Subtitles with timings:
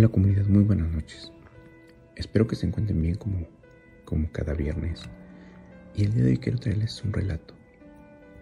[0.00, 1.30] Hola comunidad, muy buenas noches.
[2.16, 3.46] Espero que se encuentren bien como,
[4.06, 5.02] como cada viernes.
[5.94, 7.52] Y el día de hoy quiero traerles un relato,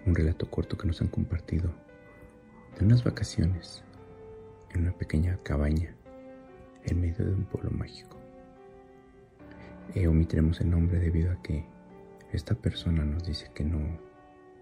[0.07, 1.75] un relato corto que nos han compartido
[2.79, 3.83] de unas vacaciones
[4.71, 5.97] en una pequeña cabaña
[6.85, 8.21] en medio de un pueblo mágico.
[9.97, 11.65] Eh, omitiremos el nombre debido a que
[12.33, 13.81] esta persona nos dice que no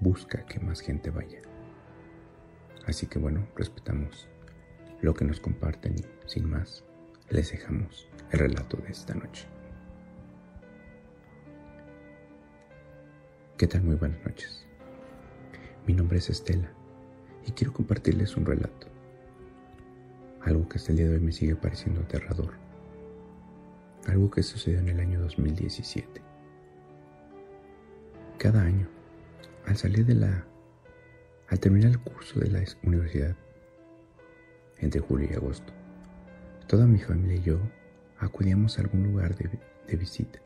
[0.01, 1.43] busca que más gente vaya.
[2.87, 4.31] Así que bueno, respetamos
[5.01, 6.85] lo que nos comparten y sin más,
[7.31, 9.47] les dejamos el relato de esta noche.
[13.59, 13.83] ¿Qué tal?
[13.83, 14.67] Muy buenas noches.
[15.87, 16.71] Mi nombre es Estela
[17.47, 18.89] y quiero compartirles un relato.
[20.43, 22.55] Algo que hasta el día de hoy me sigue pareciendo aterrador.
[24.07, 26.23] Algo que sucedió en el año 2017.
[28.39, 28.89] Cada año,
[29.67, 30.47] al salir de la...
[31.49, 33.37] al terminar el curso de la universidad,
[34.81, 35.73] entre julio y agosto.
[36.67, 37.59] Toda mi familia y yo
[38.19, 40.41] acudíamos a algún lugar de, visita,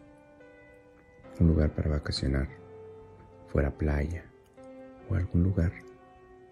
[1.39, 2.49] un lugar para vacacionar,
[3.49, 4.25] fuera playa
[5.09, 5.73] o algún lugar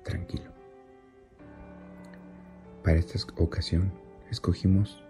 [0.04, 0.50] tranquilo.
[2.82, 3.92] Para esta ocasión
[4.30, 5.02] escogimos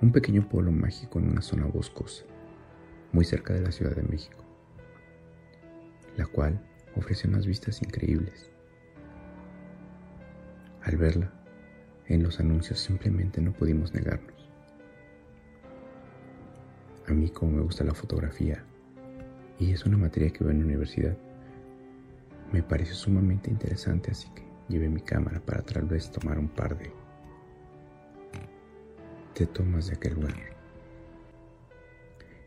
[0.00, 2.24] un pequeño pueblo mágico en una zona boscosa,
[3.12, 4.44] muy cerca de la Ciudad de México,
[6.16, 6.60] la cual
[6.96, 8.50] ofrece unas vistas increíbles.
[10.82, 11.39] Al verla,
[12.10, 14.50] en los anuncios simplemente no pudimos negarnos.
[17.06, 18.64] A mí como me gusta la fotografía
[19.58, 21.16] y es una materia que veo en la universidad,
[22.52, 26.76] me pareció sumamente interesante así que llevé mi cámara para tal vez tomar un par
[26.76, 26.90] de,
[29.38, 30.34] de tomas de aquel lugar.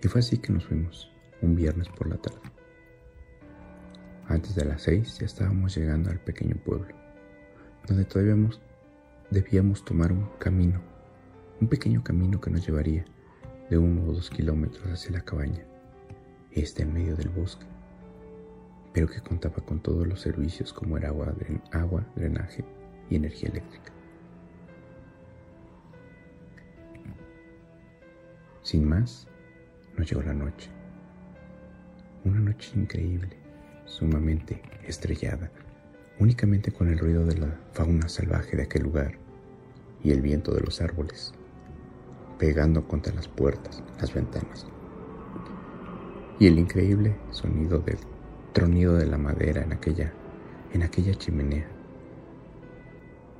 [0.02, 1.09] Y fue así que nos fuimos,
[1.41, 2.41] un viernes por la tarde.
[4.28, 6.94] Antes de las seis ya estábamos llegando al pequeño pueblo,
[7.88, 8.35] donde todavía
[9.33, 10.79] debíamos tomar un camino,
[11.59, 13.03] un pequeño camino que nos llevaría
[13.67, 15.66] de uno o dos kilómetros hacia la cabaña,
[16.51, 17.66] este en medio del bosque,
[18.93, 21.33] pero que contaba con todos los servicios como era agua,
[21.72, 22.63] agua drenaje
[23.09, 23.91] y energía eléctrica.
[28.61, 29.27] Sin más,
[29.97, 30.69] nos llegó la noche.
[32.23, 33.35] Una noche increíble,
[33.85, 35.49] sumamente estrellada,
[36.19, 39.22] únicamente con el ruido de la fauna salvaje de aquel lugar
[40.03, 41.34] y el viento de los árboles,
[42.38, 44.68] pegando contra las puertas, las ventanas,
[46.40, 47.97] y el increíble sonido del
[48.52, 50.14] tronido de la madera en aquella,
[50.74, 51.68] en aquella chimenea.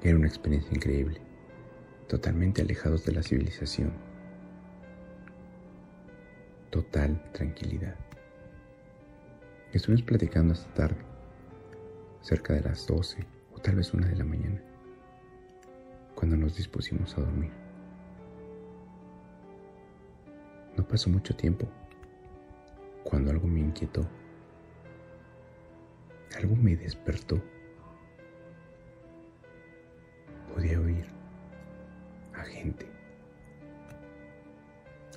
[0.02, 1.22] Era una experiencia increíble,
[2.08, 3.94] totalmente alejados de la civilización.
[6.70, 7.96] Total tranquilidad.
[9.74, 10.98] Estuvimos platicando hasta tarde
[12.22, 14.62] cerca de las 12 o tal vez una de la mañana,
[16.24, 17.52] cuando nos dispusimos a dormir.
[20.78, 21.68] No pasó mucho tiempo
[23.04, 24.08] cuando algo me inquietó,
[26.38, 27.44] algo me despertó.
[30.54, 31.06] Podía oír
[32.36, 32.88] a gente,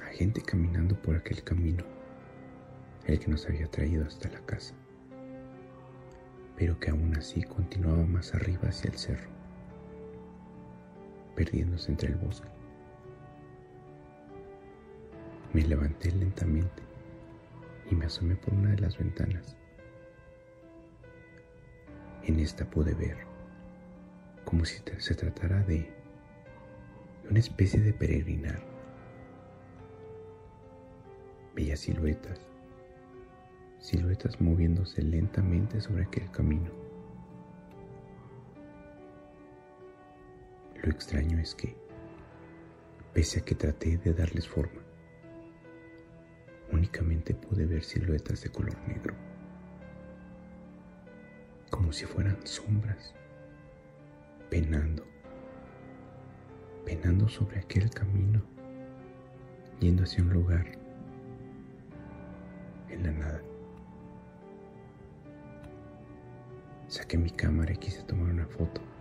[0.02, 1.84] a gente caminando por aquel camino,
[3.04, 4.74] el que nos había traído hasta la casa
[6.56, 9.35] pero que aún así continuaba más arriba hacia el cerro,
[11.36, 12.48] perdiéndose entre el bosque.
[15.52, 16.82] Me levanté lentamente
[17.90, 19.56] y me asomé por una de las ventanas.
[22.24, 23.18] En esta pude ver,
[24.44, 25.88] como si se tratara de
[27.30, 28.60] una especie de peregrinar,
[31.54, 32.40] bellas siluetas
[33.86, 36.85] siluetas moviéndose lentamente sobre aquel camino.
[40.86, 41.74] Lo extraño es que,
[43.12, 44.82] pese a que traté de darles forma,
[46.70, 49.12] únicamente pude ver siluetas de color negro,
[51.70, 53.16] como si fueran sombras,
[54.48, 55.04] penando,
[56.84, 58.40] penando sobre aquel camino,
[59.80, 60.66] yendo hacia un lugar
[62.90, 63.42] en la nada.
[66.86, 68.95] Saqué mi cámara y quise tomar una foto.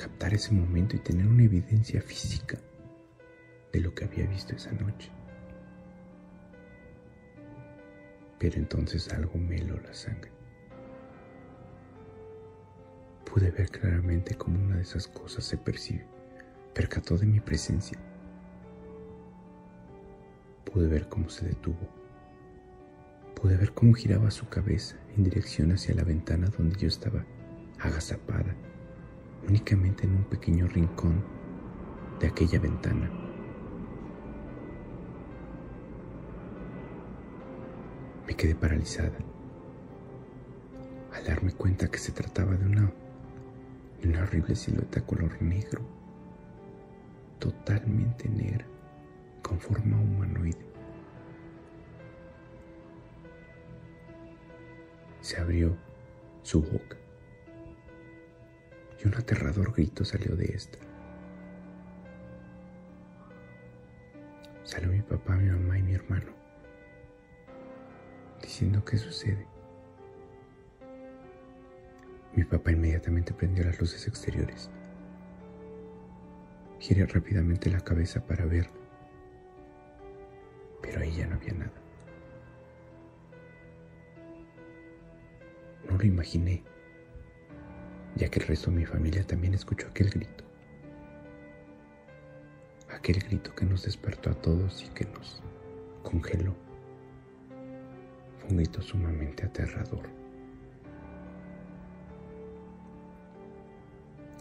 [0.00, 2.58] Captar ese momento y tener una evidencia física
[3.72, 5.10] de lo que había visto esa noche.
[8.38, 10.30] Pero entonces algo me heló la sangre.
[13.26, 16.06] Pude ver claramente cómo una de esas cosas se percibe,
[16.72, 17.98] percató de mi presencia.
[20.64, 22.00] Pude ver cómo se detuvo
[23.40, 27.24] Pude ver cómo giraba su cabeza en dirección hacia la ventana donde yo estaba
[27.78, 28.54] agazapada,
[29.48, 31.22] únicamente en un pequeño rincón
[32.20, 33.10] de aquella ventana.
[38.26, 39.18] Me quedé paralizada
[41.12, 42.92] al darme cuenta que se trataba de una,
[44.00, 45.82] de una horrible silueta color negro,
[47.38, 48.64] totalmente negra,
[49.42, 50.66] con forma humanoide.
[55.20, 55.76] Se abrió
[56.42, 56.96] su boca
[59.02, 60.78] y un aterrador grito salió de esta.
[64.64, 66.32] Salió mi papá, mi mamá y mi hermano,
[68.40, 69.46] diciendo qué sucede.
[72.34, 74.70] Mi papá inmediatamente prendió las luces exteriores.
[76.78, 78.68] Giré rápidamente la cabeza para ver,
[80.80, 81.72] pero ahí ya no había nada.
[85.88, 86.62] No lo imaginé,
[88.20, 90.44] ya que el resto de mi familia también escuchó aquel grito.
[92.90, 95.42] Aquel grito que nos despertó a todos y que nos
[96.02, 96.54] congeló.
[98.38, 100.06] Fue un grito sumamente aterrador.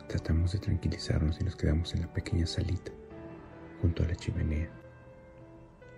[0.10, 2.92] Tratamos de tranquilizarnos y nos quedamos en la pequeña salita,
[3.81, 4.70] junto a la chimenea.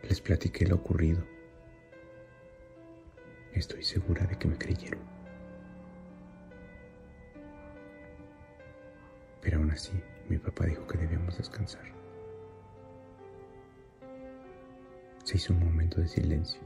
[0.08, 1.24] Les platiqué lo ocurrido.
[3.54, 5.21] Estoy segura de que me creyeron.
[9.82, 11.86] Así, mi papá dijo que debíamos descansar.
[15.24, 16.62] Se hizo un momento de silencio.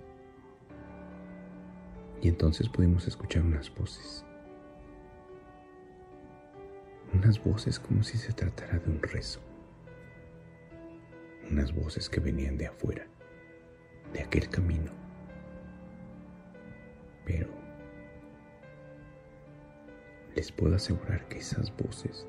[2.22, 4.26] Y entonces pudimos escuchar unas voces
[7.16, 9.40] unas voces como si se tratara de un rezo,
[11.50, 13.08] unas voces que venían de afuera,
[14.12, 14.92] de aquel camino.
[17.26, 17.48] Pero
[20.36, 22.28] les puedo asegurar que esas voces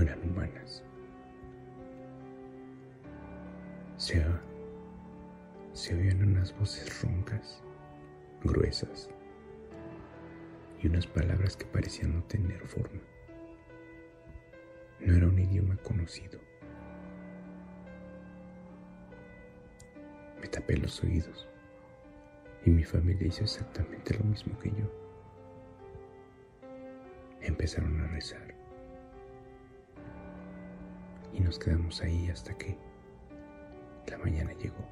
[0.00, 0.82] eran humanas.
[3.96, 4.24] Se,
[5.72, 7.62] se oían unas voces roncas,
[8.42, 9.10] gruesas,
[10.82, 13.00] y unas palabras que parecían no tener forma.
[15.00, 16.40] No era un idioma conocido.
[20.40, 21.46] Me tapé los oídos
[22.64, 24.90] y mi familia hizo exactamente lo mismo que yo.
[27.42, 28.59] Empezaron a rezar
[31.40, 32.76] y nos quedamos ahí hasta que
[34.08, 34.86] la mañana llegó.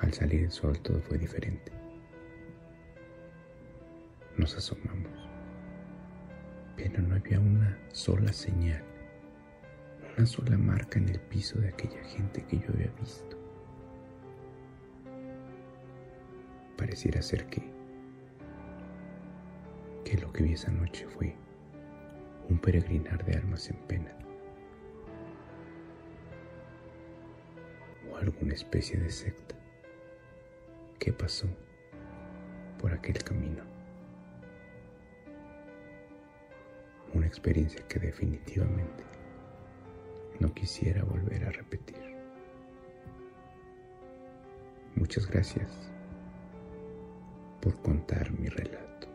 [0.00, 1.72] Al salir el sol todo fue diferente.
[4.36, 5.12] Nos asomamos,
[6.76, 8.82] pero no había una sola señal,
[10.16, 13.38] una sola marca en el piso de aquella gente que yo había visto.
[16.76, 17.62] Pareciera ser que,
[20.04, 21.43] que lo que vi esa noche fue
[22.64, 24.16] peregrinar de almas en pena
[28.10, 29.54] o alguna especie de secta
[30.98, 31.46] que pasó
[32.80, 33.74] por aquel camino.
[37.12, 39.04] una experiencia que definitivamente
[40.40, 42.16] no quisiera volver a repetir.
[44.96, 45.70] Muchas gracias
[47.60, 49.13] por contar mi relato.